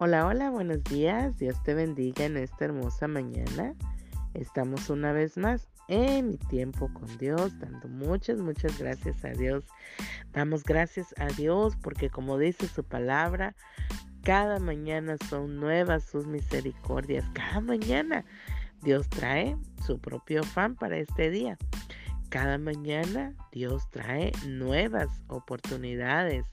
[0.00, 1.36] Hola, hola, buenos días.
[1.38, 3.74] Dios te bendiga en esta hermosa mañana.
[4.32, 9.64] Estamos una vez más en mi tiempo con Dios, dando muchas, muchas gracias a Dios.
[10.32, 13.56] Damos gracias a Dios porque como dice su palabra,
[14.22, 17.24] cada mañana son nuevas sus misericordias.
[17.32, 18.24] Cada mañana
[18.82, 21.58] Dios trae su propio fan para este día.
[22.28, 26.44] Cada mañana Dios trae nuevas oportunidades.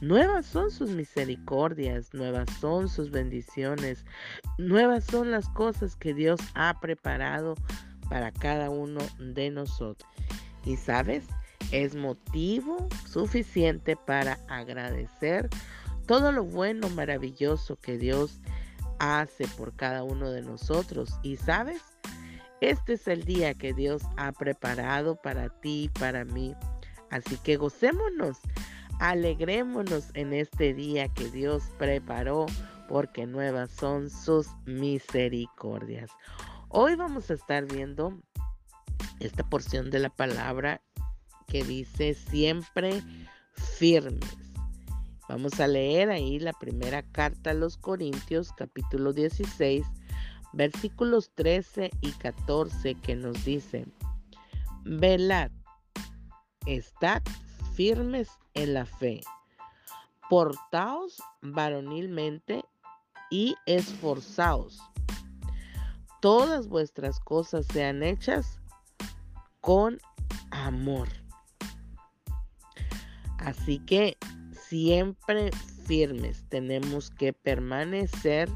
[0.00, 4.06] Nuevas son sus misericordias, nuevas son sus bendiciones,
[4.56, 7.54] nuevas son las cosas que Dios ha preparado
[8.08, 10.10] para cada uno de nosotros.
[10.64, 11.26] Y sabes,
[11.70, 15.48] es motivo suficiente para agradecer
[16.06, 18.40] todo lo bueno, maravilloso que Dios
[18.98, 21.10] hace por cada uno de nosotros.
[21.22, 21.82] Y sabes,
[22.60, 26.54] este es el día que Dios ha preparado para ti y para mí.
[27.10, 28.38] Así que gocémonos,
[29.00, 32.46] alegrémonos en este día que Dios preparó,
[32.86, 36.10] porque nuevas son sus misericordias.
[36.68, 38.20] Hoy vamos a estar viendo
[39.18, 40.82] esta porción de la palabra
[41.46, 43.02] que dice siempre
[43.78, 44.20] firmes.
[45.30, 49.86] Vamos a leer ahí la primera carta a los Corintios, capítulo 16,
[50.52, 53.94] versículos 13 y 14 que nos dicen,
[54.84, 55.50] velad,
[56.66, 57.22] estad
[57.80, 59.22] firmes en la fe,
[60.28, 62.62] portaos varonilmente
[63.30, 64.82] y esforzaos.
[66.20, 68.60] Todas vuestras cosas sean hechas
[69.62, 69.98] con
[70.50, 71.08] amor.
[73.38, 74.18] Así que
[74.52, 75.50] siempre
[75.86, 78.50] firmes tenemos que permanecer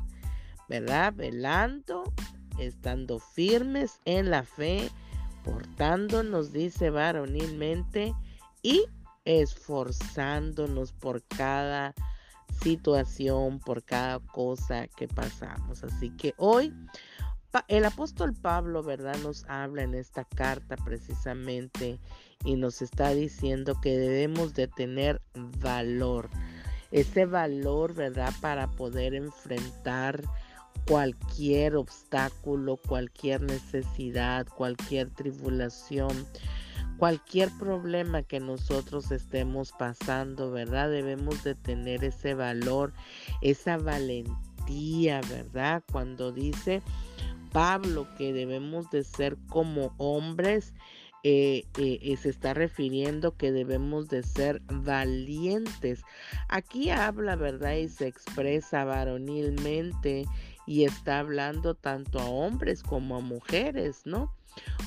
[0.69, 1.15] ¿verdad?
[1.15, 2.13] Velando,
[2.59, 4.91] estando firmes en la fe,
[5.45, 8.15] portándonos, dice varonilmente,
[8.63, 8.85] y
[9.25, 11.95] esforzándonos por cada
[12.63, 15.83] situación, por cada cosa que pasamos.
[15.85, 16.73] Así que hoy
[17.69, 19.17] el apóstol Pablo, ¿verdad?
[19.23, 22.01] Nos habla en esta carta precisamente
[22.45, 25.23] y nos está diciendo que debemos de tener
[25.61, 26.31] valor.
[26.91, 28.33] Ese valor, ¿verdad?
[28.41, 30.23] Para poder enfrentar
[30.87, 36.27] cualquier obstáculo, cualquier necesidad, cualquier tribulación,
[36.99, 40.91] cualquier problema que nosotros estemos pasando, ¿verdad?
[40.91, 42.93] Debemos de tener ese valor,
[43.43, 45.83] esa valentía, ¿verdad?
[45.91, 46.83] Cuando dice
[47.53, 50.75] Pablo que debemos de ser como hombres,
[51.27, 56.03] eh, eh, se está refiriendo que debemos de ser valientes.
[56.49, 57.77] Aquí habla, ¿verdad?
[57.77, 60.27] Y se expresa varonilmente
[60.67, 64.35] y está hablando tanto a hombres como a mujeres, ¿no?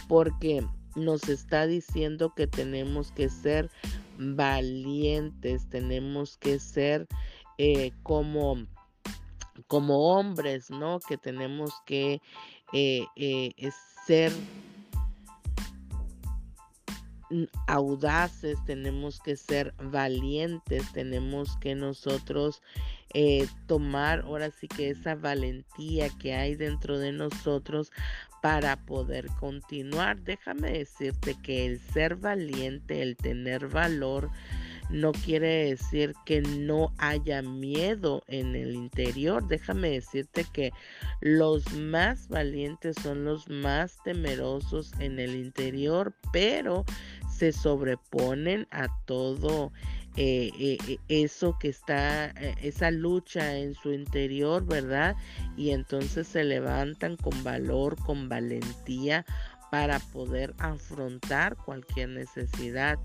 [0.07, 0.63] Porque
[0.97, 3.69] nos está diciendo que tenemos que ser
[4.17, 7.07] valientes, tenemos que ser
[7.57, 8.65] eh, como,
[9.67, 10.99] como hombres, ¿no?
[10.99, 12.21] Que tenemos que
[12.73, 13.53] eh, eh,
[14.05, 14.31] ser
[17.67, 22.61] audaces, tenemos que ser valientes, tenemos que nosotros
[23.13, 27.91] eh, tomar ahora sí que esa valentía que hay dentro de nosotros
[28.41, 30.21] para poder continuar.
[30.21, 34.29] Déjame decirte que el ser valiente, el tener valor,
[34.89, 39.45] no quiere decir que no haya miedo en el interior.
[39.47, 40.71] Déjame decirte que
[41.19, 46.85] los más valientes son los más temerosos en el interior, pero
[47.37, 49.71] se sobreponen a todo
[50.15, 52.29] eh, eh, eh, eso que está,
[52.61, 55.15] esa lucha en su interior, ¿verdad?
[55.55, 59.25] Y entonces se levantan con valor, con valentía
[59.69, 62.97] para poder afrontar cualquier necesidad,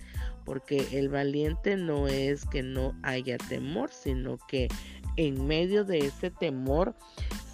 [0.46, 4.68] porque el valiente no es que no haya temor, sino que
[5.16, 6.94] en medio de ese temor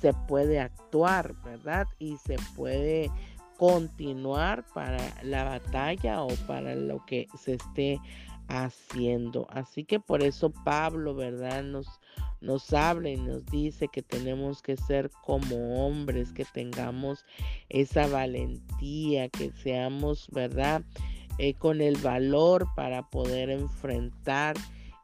[0.01, 1.89] se puede actuar, ¿verdad?
[1.99, 3.11] Y se puede
[3.59, 8.01] continuar para la batalla o para lo que se esté
[8.47, 9.49] haciendo.
[9.51, 11.65] Así que por eso Pablo, ¿verdad?
[11.65, 11.89] Nos,
[12.41, 17.27] nos habla y nos dice que tenemos que ser como hombres, que tengamos
[17.69, 20.83] esa valentía, que seamos, ¿verdad?
[21.39, 24.57] Eh, con el valor para poder enfrentar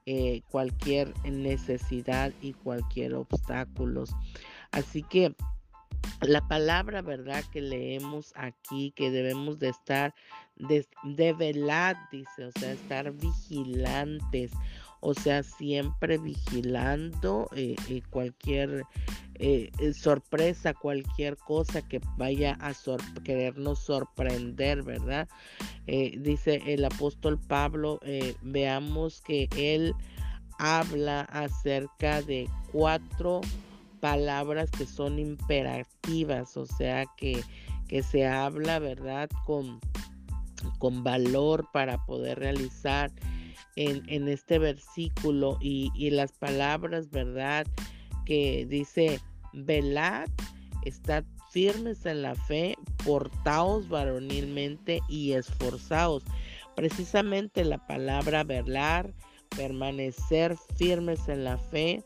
[0.07, 4.05] eh, cualquier necesidad y cualquier obstáculo.
[4.71, 5.35] Así que
[6.21, 7.45] la palabra, ¿verdad?
[7.53, 10.15] Que leemos aquí, que debemos de estar
[10.57, 14.53] de, velar, dice, o sea, estar vigilantes,
[15.01, 18.85] o sea, siempre vigilando eh, eh, cualquier
[19.35, 22.73] eh, sorpresa, cualquier cosa que vaya a
[23.23, 25.29] querernos sorprender, ¿verdad?
[25.87, 28.01] dice el apóstol Pablo,
[28.41, 29.95] veamos que él
[30.59, 33.43] habla acerca de cuatro
[34.05, 37.43] palabras que son imperativas, o sea que,
[37.89, 39.31] que se habla, ¿verdad?
[39.47, 39.81] Con,
[40.79, 43.11] con valor para poder realizar
[43.77, 47.67] en, en este versículo y, y, las palabras, ¿verdad?
[48.27, 49.23] Que dice,
[49.55, 50.29] velad,
[50.85, 52.77] estad firmes en la fe,
[53.07, 56.25] portaos varonilmente y esforzaos.
[56.77, 59.15] Precisamente la palabra velar,
[59.57, 62.05] permanecer firmes en la fe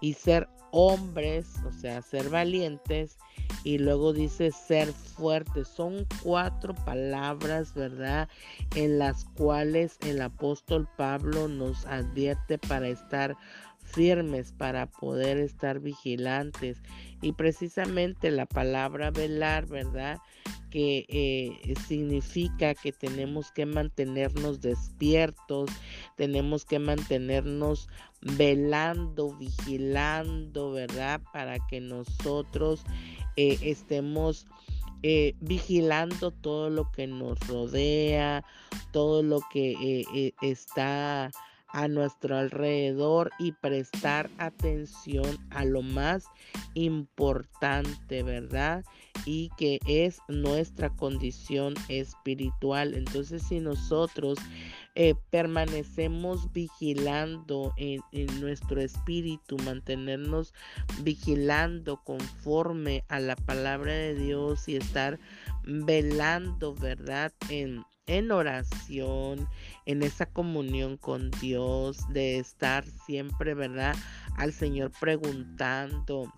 [0.00, 3.18] y ser hombres, o sea, ser valientes,
[3.64, 5.68] y luego dice ser fuertes.
[5.68, 8.28] Son cuatro palabras, ¿verdad?
[8.74, 13.36] En las cuales el apóstol Pablo nos advierte para estar
[13.82, 16.82] firmes, para poder estar vigilantes.
[17.22, 20.18] Y precisamente la palabra velar, ¿verdad?
[20.70, 25.68] que eh, significa que tenemos que mantenernos despiertos,
[26.16, 27.88] tenemos que mantenernos
[28.22, 31.20] velando, vigilando, ¿verdad?
[31.32, 32.82] Para que nosotros
[33.36, 34.46] eh, estemos
[35.02, 38.44] eh, vigilando todo lo que nos rodea,
[38.92, 41.30] todo lo que está
[41.72, 46.24] a nuestro alrededor y prestar atención a lo más
[46.74, 48.84] importante, ¿verdad?
[49.24, 52.94] Y que es nuestra condición espiritual.
[52.94, 54.38] Entonces, si nosotros
[54.96, 60.52] eh, permanecemos vigilando en, en, nuestro espíritu, mantenernos
[61.02, 65.18] vigilando conforme a la palabra de Dios y estar
[65.64, 67.32] velando, ¿verdad?
[67.48, 69.48] En, en oración,
[69.86, 73.94] en esa comunión con Dios, de estar siempre, ¿verdad?
[74.36, 76.32] Al Señor preguntando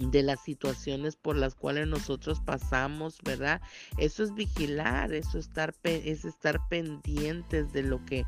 [0.00, 3.60] de las situaciones por las cuales nosotros pasamos, ¿verdad?
[3.98, 8.24] Eso es vigilar, eso estar, es estar pendientes de lo que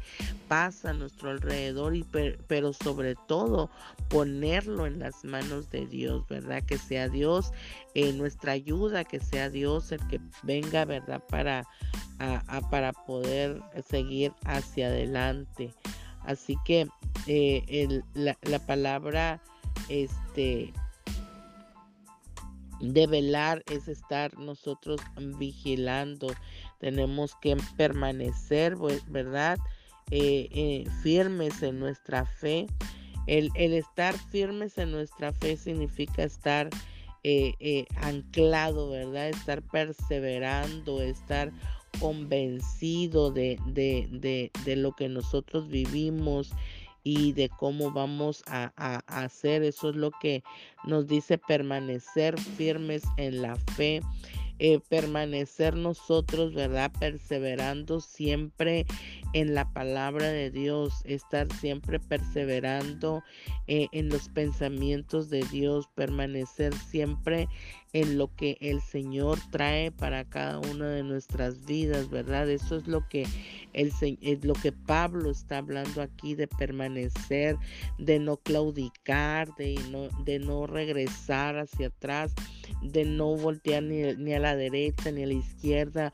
[0.48, 2.04] pasa a nuestro alrededor, y
[2.46, 3.70] pero sobre todo
[4.08, 6.62] ponerlo en las manos de Dios, ¿verdad?
[6.62, 7.52] Que sea Dios
[7.94, 11.22] en nuestra ayuda, que sea Dios el que venga, ¿verdad?
[11.28, 11.66] Para,
[12.70, 15.72] para poder seguir hacia adelante.
[16.24, 16.86] Así que
[17.26, 19.42] eh, la, la palabra,
[19.88, 20.72] este,
[22.82, 25.00] de velar es estar nosotros
[25.38, 26.28] vigilando.
[26.78, 28.76] Tenemos que permanecer,
[29.06, 29.58] ¿verdad?
[30.10, 32.66] Eh, eh, firmes en nuestra fe.
[33.28, 36.68] El, estar firmes en nuestra fe significa estar
[37.22, 39.28] eh, anclado, ¿verdad?
[39.28, 41.52] Estar perseverando, estar
[42.00, 46.52] convencido de, de, de lo que nosotros vivimos
[47.04, 48.72] y de cómo vamos a,
[49.06, 49.62] hacer.
[49.62, 50.42] Eso es lo que
[50.84, 54.00] nos dice permanecer firmes en la fe.
[54.58, 56.92] Eh, permanecer nosotros, ¿verdad?
[57.00, 58.86] Perseverando siempre
[59.32, 63.24] en la palabra de Dios, estar siempre perseverando
[63.66, 67.48] eh, en los pensamientos de Dios, permanecer siempre
[67.92, 72.48] en lo que el Señor trae para cada una de nuestras vidas, ¿verdad?
[72.48, 73.26] Eso es lo que
[73.74, 77.56] el es lo que Pablo está hablando aquí de permanecer,
[77.98, 82.34] de no claudicar, de no, de no regresar hacia atrás,
[82.82, 86.12] de no voltear ni, ni a la derecha ni a la izquierda,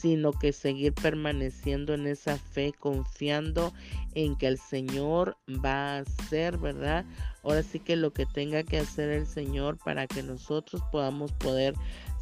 [0.00, 3.72] sino que seguir permaneciendo en esa fe, confiando
[4.14, 7.04] en que el Señor va a hacer, ¿verdad?
[7.42, 11.74] Ahora sí que lo que tenga que hacer el Señor para que nosotros podamos poder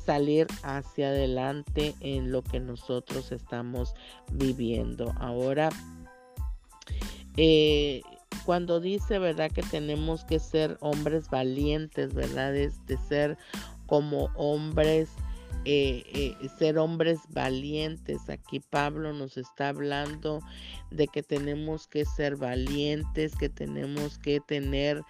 [0.05, 3.95] salir hacia adelante en lo que nosotros estamos
[4.33, 5.13] viviendo.
[5.19, 5.69] Ahora,
[7.37, 8.03] eh,
[8.45, 9.53] cuando dice, ¿verdad?
[9.53, 12.57] Que tenemos que ser hombres valientes, ¿verdad?
[12.57, 13.39] Es de ser
[13.87, 15.11] como hombres
[15.71, 18.31] eh, eh, ser hombres valientes.
[18.31, 20.41] Aquí Pablo nos está hablando
[20.91, 25.03] de que tenemos que ser valientes, que tenemos que tener,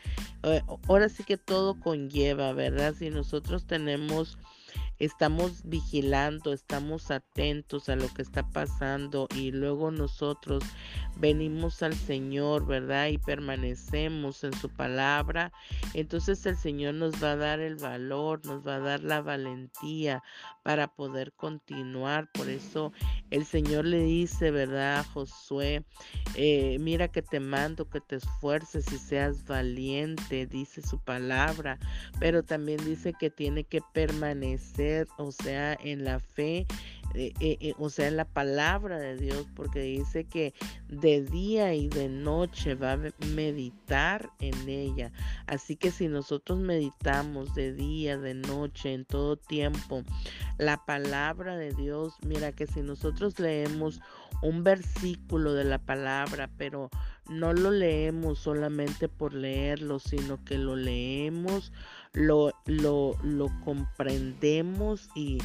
[0.42, 2.92] eh, ahora sí que todo conlleva, ¿verdad?
[2.98, 4.36] Si nosotros tenemos
[4.98, 10.64] estamos vigilando, estamos atentos a lo que está pasando y luego nosotros
[11.18, 13.08] venimos al Señor, ¿verdad?
[13.08, 15.52] Y permanecemos en su palabra,
[15.94, 20.22] entonces el Señor nos va a dar el valor, nos va a dar la valentía
[20.62, 22.30] para poder continuar.
[22.32, 22.92] Por eso
[23.30, 25.00] el Señor le dice, ¿verdad?
[25.00, 25.84] A Josué,
[26.34, 31.78] eh, mira que te mando que te esfuerces y seas valiente, dice su palabra,
[32.20, 36.66] pero también dice que tiene que permanecer o sea, en la fe,
[37.14, 40.52] eh, eh, eh, o sea, la palabra de Dios, porque dice que
[40.88, 42.98] de día y de noche va a
[43.34, 45.10] meditar en ella.
[45.46, 50.02] Así que si nosotros meditamos de día, de noche, en todo tiempo,
[50.58, 54.00] la palabra de Dios, mira que si nosotros leemos
[54.42, 56.90] un versículo de la palabra, pero
[57.28, 61.72] no lo leemos solamente por leerlo, sino que lo leemos,
[62.12, 65.38] lo, lo, lo comprendemos y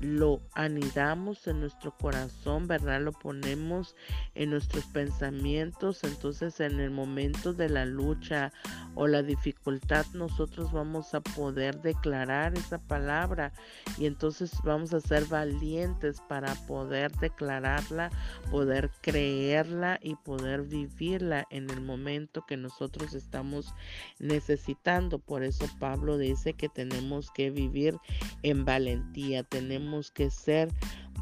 [0.00, 3.02] lo anidamos en nuestro corazón, ¿verdad?
[3.02, 3.94] Lo ponemos
[4.34, 6.04] en nuestros pensamientos.
[6.04, 8.52] Entonces en el momento de la lucha
[8.94, 13.52] o la dificultad nosotros vamos a poder declarar esa palabra
[13.98, 18.10] y entonces vamos a ser valientes para poder declararla,
[18.50, 23.74] poder creerla y poder vivirla en el momento que nosotros estamos
[24.18, 25.18] necesitando.
[25.18, 27.98] Por eso Pablo dice que tenemos que vivir
[28.42, 30.68] en valentía, tenemos que ser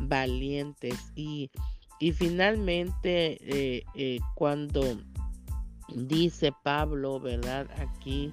[0.00, 1.50] valientes y,
[1.98, 4.82] y finalmente eh, eh, cuando
[5.88, 7.68] dice Pablo, ¿verdad?
[7.78, 8.32] Aquí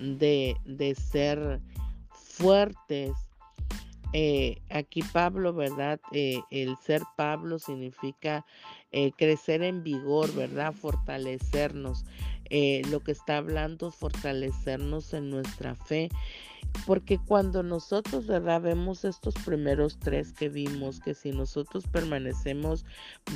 [0.00, 1.60] de, de ser
[2.10, 3.12] fuertes.
[4.16, 6.00] Eh, aquí Pablo, ¿verdad?
[6.12, 8.46] el ser Pablo significa
[9.16, 10.72] crecer en vigor, ¿verdad?
[10.72, 12.04] Fortalecernos.
[12.90, 16.10] lo que está hablando, fortalecernos en nuestra fe.
[16.86, 18.60] Porque cuando nosotros, ¿verdad?
[18.60, 22.84] Vemos estos primeros tres que vimos, que si nosotros permanecemos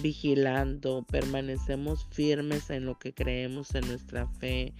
[0.03, 4.75] vigilando, permanecemos firmes en lo que creemos en nuestra fe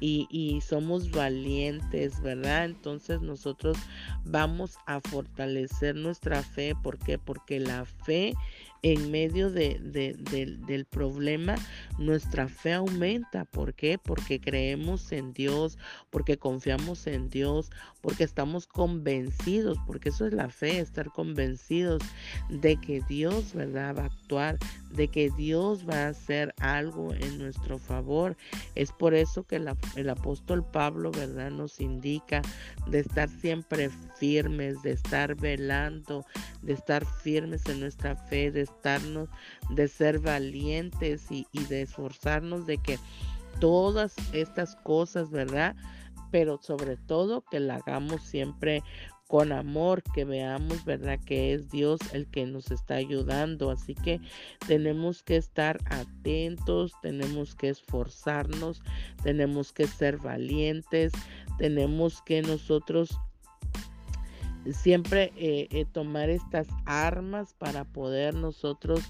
[0.00, 2.64] y, y somos valientes, ¿verdad?
[2.64, 3.76] Entonces nosotros
[4.24, 6.74] vamos a fortalecer nuestra fe.
[6.82, 7.18] ¿Por qué?
[7.18, 8.34] Porque la fe
[8.82, 11.56] en medio de, del problema,
[11.98, 13.44] nuestra fe aumenta.
[13.44, 13.98] ¿Por qué?
[13.98, 15.78] Porque creemos en Dios,
[16.10, 17.70] porque confiamos en Dios,
[18.00, 22.02] porque estamos convencidos, porque eso es la fe, estar convencidos
[22.48, 24.58] de que Dios, ¿verdad?, va a actuar,
[24.92, 28.36] de que Dios va a hacer algo en nuestro favor.
[28.74, 32.42] Es por eso que el apóstol Pablo, ¿verdad?, nos indica
[32.86, 36.24] de estar siempre firmes, de estar velando,
[36.62, 38.50] de estar firmes en nuestra fe,
[39.70, 42.98] de ser valientes y, de esforzarnos de que
[43.60, 45.76] todas estas cosas, ¿verdad?
[46.30, 48.82] Pero sobre todo que la hagamos siempre
[49.28, 51.20] con amor, que veamos, ¿verdad?
[51.24, 53.70] Que es Dios el que nos está ayudando.
[53.70, 54.20] Así que
[54.66, 58.82] tenemos que estar atentos, tenemos que esforzarnos,
[59.22, 61.12] tenemos que ser valientes,
[61.58, 63.18] tenemos que nosotros
[64.72, 69.00] siempre eh, eh, tomar estas armas para poder nosotros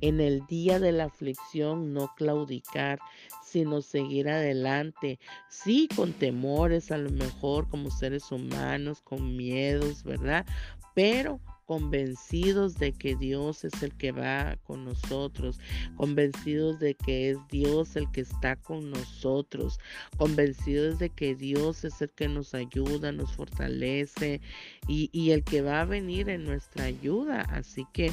[0.00, 2.98] en el día de la aflicción no claudicar,
[3.44, 5.18] sino seguir adelante.
[5.48, 10.46] Sí, con temores a lo mejor como seres humanos, con miedos, ¿verdad?
[10.94, 11.40] Pero
[11.70, 15.60] convencidos de que Dios es el que va con nosotros,
[15.94, 19.78] convencidos de que es Dios el que está con nosotros,
[20.16, 24.40] convencidos de que Dios es el que nos ayuda, nos fortalece
[24.88, 27.42] y, y el que va a venir en nuestra ayuda.
[27.42, 28.10] Así que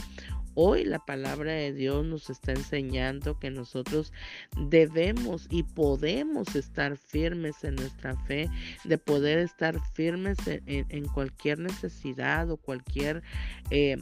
[0.59, 4.11] Hoy la palabra de Dios nos está enseñando que nosotros
[4.59, 8.49] debemos y podemos estar firmes en nuestra fe,
[8.83, 13.21] de poder estar firmes en, cualquier necesidad o cualquier...
[13.69, 13.97] Eh,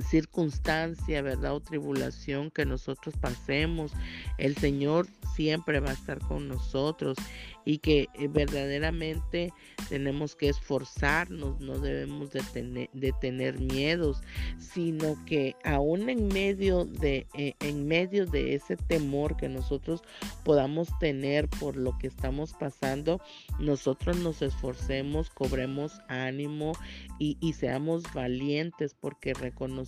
[0.00, 1.54] circunstancia, ¿verdad?
[1.54, 3.92] O tribulación que nosotros pasemos,
[4.38, 7.16] el Señor siempre va a estar con nosotros
[7.64, 9.52] y que eh, verdaderamente
[9.88, 14.20] tenemos que esforzarnos, no debemos de tener, miedos,
[14.58, 20.02] sino que aún en medio de eh, en medio de ese temor que nosotros
[20.44, 23.20] podamos tener por lo que estamos pasando,
[23.58, 26.72] nosotros nos esforcemos, cobremos ánimo
[27.18, 29.81] y, y seamos valientes porque reconocemos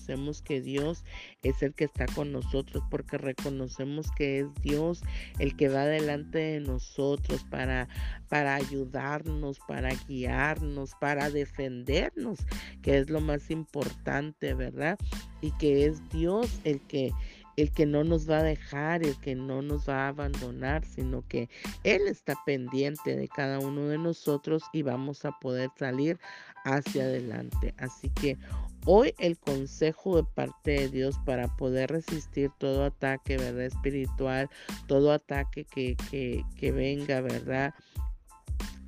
[0.44, 1.04] que Dios
[1.42, 5.02] es el que está con nosotros, porque reconocemos que es Dios
[5.38, 7.88] el que va delante de nosotros para
[8.34, 12.40] para, ayudarnos, para guiarnos, para defendernos,
[12.82, 14.98] que es lo más importante, ¿verdad?
[15.40, 17.12] Y que es Dios el que
[17.56, 21.26] el que no nos va a dejar, el que no nos va a abandonar, sino
[21.28, 21.48] que
[21.82, 26.18] Él está pendiente de cada uno de nosotros y vamos a poder salir
[26.64, 27.74] hacia adelante.
[27.78, 28.38] Así que
[28.86, 33.64] hoy el consejo de parte de Dios para poder resistir todo ataque, ¿verdad?
[33.64, 34.48] Espiritual,
[34.86, 37.74] todo ataque que, que, que venga, ¿verdad?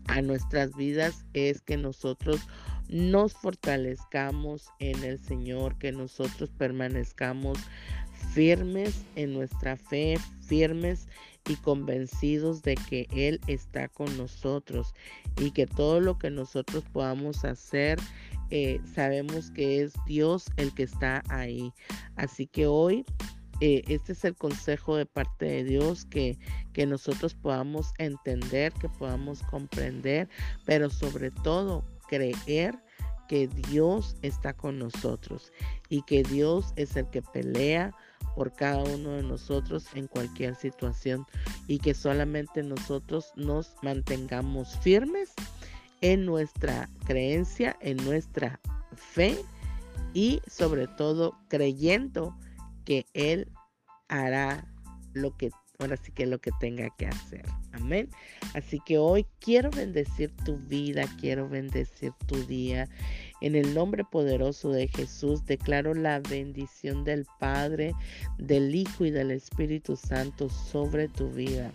[0.09, 2.41] A nuestras vidas es que nosotros
[2.89, 7.59] nos fortalezcamos en el Señor, que nosotros permanezcamos
[8.37, 11.09] firmes en nuestra fe, firmes
[11.49, 14.93] y convencidos de que Él está con nosotros
[15.39, 17.99] y que todo lo que nosotros podamos hacer
[18.51, 21.73] eh, sabemos que es Dios el que está ahí.
[22.17, 23.07] Así que hoy
[23.63, 26.39] eh, este es el consejo de parte de Dios, que,
[26.75, 30.29] que nosotros podamos entender, que podamos comprender,
[30.67, 32.79] pero sobre todo creer
[33.29, 35.55] que Dios está con nosotros
[35.89, 37.95] y que Dios es el que pelea
[38.35, 41.27] por cada uno de nosotros en cualquier situación
[41.67, 45.33] y que solamente nosotros nos mantengamos firmes
[46.01, 48.61] en nuestra creencia, en nuestra
[48.95, 49.39] fe
[50.13, 52.37] y sobre todo creyendo
[52.85, 53.51] que Él
[54.09, 54.67] hará
[55.15, 57.45] lo que ahora sí que lo que tenga que hacer.
[57.73, 58.09] Amén.
[58.55, 62.89] Así que hoy quiero bendecir tu vida, quiero bendecir tu día.
[63.41, 67.93] En el nombre poderoso de Jesús declaro la bendición del Padre,
[68.39, 71.71] del Hijo y del Espíritu Santo sobre tu vida.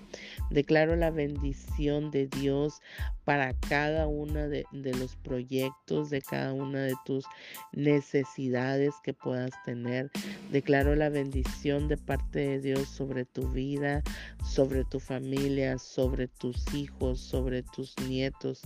[0.51, 2.81] Declaro la bendición de Dios
[3.23, 4.65] para cada uno de,
[4.99, 7.25] los proyectos, de cada una de tus
[7.71, 10.11] necesidades que puedas tener.
[10.51, 14.03] Declaro la bendición de parte de Dios sobre tu vida,
[14.43, 18.61] sobre tu familia, sobre tus hijos, sobre tus nietos,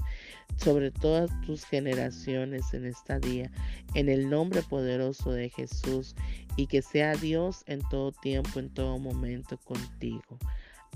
[0.58, 3.52] sobre todas tus generaciones en esta día,
[3.94, 6.16] en el nombre poderoso de Jesús,
[6.58, 10.40] y que sea Dios en todo tiempo, en todo momento contigo.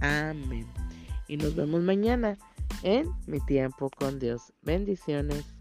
[0.01, 0.68] Amén.
[1.27, 2.38] Y nos vemos mañana
[2.84, 4.53] en mi tiempo con Dios.
[4.63, 5.58] Bendiciones.